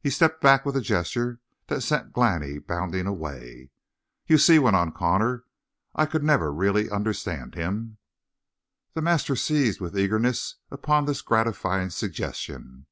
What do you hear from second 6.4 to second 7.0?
could really